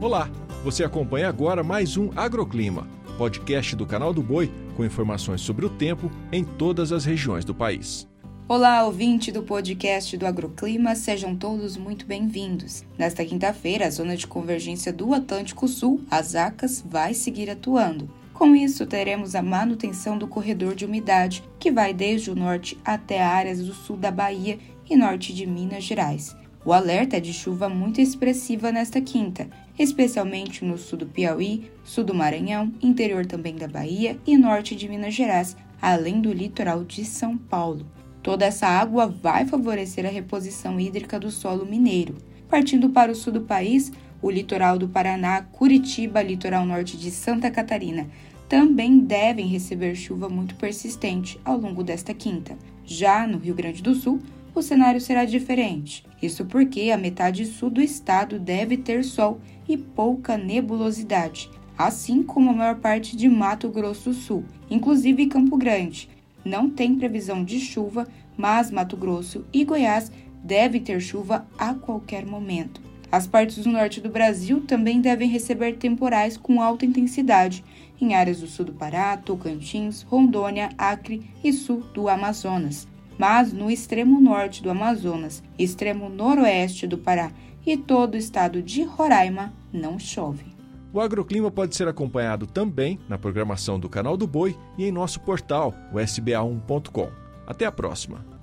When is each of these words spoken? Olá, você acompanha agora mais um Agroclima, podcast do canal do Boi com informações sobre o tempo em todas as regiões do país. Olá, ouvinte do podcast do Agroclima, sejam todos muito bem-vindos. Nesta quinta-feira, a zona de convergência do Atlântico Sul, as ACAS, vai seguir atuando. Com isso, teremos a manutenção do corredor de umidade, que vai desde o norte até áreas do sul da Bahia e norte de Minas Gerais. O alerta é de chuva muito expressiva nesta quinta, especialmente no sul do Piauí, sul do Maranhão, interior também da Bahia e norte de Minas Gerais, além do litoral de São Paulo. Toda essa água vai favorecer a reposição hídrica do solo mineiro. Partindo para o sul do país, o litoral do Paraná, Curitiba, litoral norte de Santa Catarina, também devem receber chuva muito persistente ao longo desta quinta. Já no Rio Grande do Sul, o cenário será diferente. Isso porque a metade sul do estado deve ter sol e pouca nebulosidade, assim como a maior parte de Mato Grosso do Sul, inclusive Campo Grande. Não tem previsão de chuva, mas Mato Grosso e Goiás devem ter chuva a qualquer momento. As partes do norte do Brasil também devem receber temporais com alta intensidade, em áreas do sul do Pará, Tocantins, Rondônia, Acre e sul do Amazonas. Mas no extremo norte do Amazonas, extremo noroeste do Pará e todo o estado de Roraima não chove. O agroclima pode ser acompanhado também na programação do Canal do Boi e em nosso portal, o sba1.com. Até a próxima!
Olá, 0.00 0.30
você 0.64 0.82
acompanha 0.82 1.28
agora 1.28 1.62
mais 1.62 1.98
um 1.98 2.08
Agroclima, 2.16 2.88
podcast 3.18 3.76
do 3.76 3.84
canal 3.84 4.14
do 4.14 4.22
Boi 4.22 4.50
com 4.74 4.82
informações 4.82 5.42
sobre 5.42 5.66
o 5.66 5.68
tempo 5.68 6.10
em 6.32 6.42
todas 6.42 6.90
as 6.90 7.04
regiões 7.04 7.44
do 7.44 7.54
país. 7.54 8.08
Olá, 8.48 8.82
ouvinte 8.82 9.30
do 9.30 9.42
podcast 9.42 10.16
do 10.16 10.26
Agroclima, 10.26 10.94
sejam 10.94 11.36
todos 11.36 11.76
muito 11.76 12.06
bem-vindos. 12.06 12.82
Nesta 12.96 13.26
quinta-feira, 13.26 13.88
a 13.88 13.90
zona 13.90 14.16
de 14.16 14.26
convergência 14.26 14.90
do 14.90 15.12
Atlântico 15.12 15.68
Sul, 15.68 16.00
as 16.10 16.34
ACAS, 16.34 16.82
vai 16.88 17.12
seguir 17.12 17.50
atuando. 17.50 18.08
Com 18.32 18.56
isso, 18.56 18.86
teremos 18.86 19.34
a 19.34 19.42
manutenção 19.42 20.16
do 20.16 20.26
corredor 20.26 20.74
de 20.74 20.86
umidade, 20.86 21.44
que 21.58 21.70
vai 21.70 21.92
desde 21.92 22.30
o 22.30 22.34
norte 22.34 22.78
até 22.82 23.20
áreas 23.20 23.62
do 23.62 23.74
sul 23.74 23.98
da 23.98 24.10
Bahia 24.10 24.58
e 24.88 24.96
norte 24.96 25.34
de 25.34 25.44
Minas 25.46 25.84
Gerais. 25.84 26.34
O 26.62 26.74
alerta 26.74 27.16
é 27.16 27.20
de 27.20 27.32
chuva 27.32 27.70
muito 27.70 28.02
expressiva 28.02 28.70
nesta 28.70 29.00
quinta, 29.00 29.48
especialmente 29.82 30.62
no 30.62 30.76
sul 30.76 30.98
do 30.98 31.06
Piauí, 31.06 31.70
sul 31.82 32.04
do 32.04 32.14
Maranhão, 32.14 32.70
interior 32.82 33.24
também 33.24 33.56
da 33.56 33.66
Bahia 33.66 34.18
e 34.26 34.36
norte 34.36 34.76
de 34.76 34.86
Minas 34.86 35.14
Gerais, 35.14 35.56
além 35.80 36.20
do 36.20 36.30
litoral 36.30 36.84
de 36.84 37.02
São 37.02 37.38
Paulo. 37.38 37.86
Toda 38.22 38.44
essa 38.44 38.66
água 38.66 39.06
vai 39.06 39.46
favorecer 39.46 40.04
a 40.04 40.10
reposição 40.10 40.78
hídrica 40.78 41.18
do 41.18 41.30
solo 41.30 41.64
mineiro. 41.64 42.18
Partindo 42.46 42.90
para 42.90 43.10
o 43.10 43.14
sul 43.14 43.32
do 43.32 43.40
país, 43.40 43.90
o 44.20 44.30
litoral 44.30 44.76
do 44.76 44.86
Paraná, 44.86 45.40
Curitiba, 45.50 46.20
litoral 46.20 46.66
norte 46.66 46.98
de 46.98 47.10
Santa 47.10 47.50
Catarina, 47.50 48.06
também 48.50 48.98
devem 48.98 49.46
receber 49.46 49.94
chuva 49.94 50.28
muito 50.28 50.56
persistente 50.56 51.40
ao 51.42 51.56
longo 51.56 51.82
desta 51.82 52.12
quinta. 52.12 52.54
Já 52.84 53.26
no 53.26 53.38
Rio 53.38 53.54
Grande 53.54 53.82
do 53.82 53.94
Sul, 53.94 54.20
o 54.54 54.60
cenário 54.60 55.00
será 55.00 55.24
diferente. 55.24 56.04
Isso 56.22 56.44
porque 56.44 56.90
a 56.90 56.98
metade 56.98 57.46
sul 57.46 57.70
do 57.70 57.80
estado 57.80 58.38
deve 58.38 58.76
ter 58.76 59.04
sol 59.04 59.40
e 59.68 59.76
pouca 59.76 60.36
nebulosidade, 60.36 61.50
assim 61.78 62.22
como 62.22 62.50
a 62.50 62.54
maior 62.54 62.76
parte 62.76 63.16
de 63.16 63.28
Mato 63.28 63.68
Grosso 63.68 64.10
do 64.10 64.14
Sul, 64.14 64.44
inclusive 64.70 65.26
Campo 65.26 65.56
Grande. 65.56 66.10
Não 66.44 66.68
tem 66.68 66.96
previsão 66.96 67.44
de 67.44 67.58
chuva, 67.60 68.06
mas 68.36 68.70
Mato 68.70 68.96
Grosso 68.96 69.44
e 69.52 69.64
Goiás 69.64 70.10
devem 70.42 70.80
ter 70.80 71.00
chuva 71.00 71.46
a 71.58 71.74
qualquer 71.74 72.26
momento. 72.26 72.80
As 73.12 73.26
partes 73.26 73.64
do 73.64 73.70
norte 73.70 74.00
do 74.00 74.08
Brasil 74.08 74.60
também 74.60 75.00
devem 75.00 75.28
receber 75.28 75.76
temporais 75.76 76.36
com 76.36 76.62
alta 76.62 76.86
intensidade, 76.86 77.64
em 78.00 78.14
áreas 78.14 78.40
do 78.40 78.46
sul 78.46 78.66
do 78.66 78.72
Pará, 78.72 79.16
Tocantins, 79.16 80.02
Rondônia, 80.02 80.70
Acre 80.78 81.28
e 81.42 81.52
sul 81.52 81.80
do 81.92 82.08
Amazonas. 82.08 82.86
Mas 83.20 83.52
no 83.52 83.70
extremo 83.70 84.18
norte 84.18 84.62
do 84.62 84.70
Amazonas, 84.70 85.42
extremo 85.58 86.08
noroeste 86.08 86.86
do 86.86 86.96
Pará 86.96 87.30
e 87.66 87.76
todo 87.76 88.14
o 88.14 88.16
estado 88.16 88.62
de 88.62 88.82
Roraima 88.82 89.52
não 89.70 89.98
chove. 89.98 90.46
O 90.90 91.02
agroclima 91.02 91.50
pode 91.50 91.76
ser 91.76 91.86
acompanhado 91.86 92.46
também 92.46 92.98
na 93.06 93.18
programação 93.18 93.78
do 93.78 93.90
Canal 93.90 94.16
do 94.16 94.26
Boi 94.26 94.56
e 94.78 94.86
em 94.86 94.90
nosso 94.90 95.20
portal, 95.20 95.74
o 95.92 95.96
sba1.com. 95.96 97.10
Até 97.46 97.66
a 97.66 97.70
próxima! 97.70 98.39